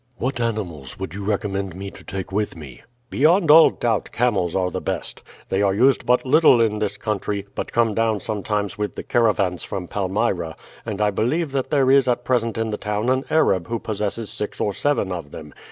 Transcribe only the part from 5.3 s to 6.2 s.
They are used